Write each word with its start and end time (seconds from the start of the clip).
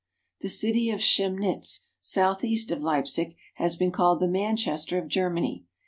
The 0.39 0.49
city 0.49 0.89
of 0.89 0.99
Chemnitz, 0.99 1.81
southeast 1.99 2.71
of 2.71 2.81
Leipsig, 2.81 3.35
has 3.57 3.75
been 3.75 3.91
called 3.91 4.19
the 4.19 4.27
Manchester 4.27 4.97
of 4.97 5.07
Germany. 5.07 5.63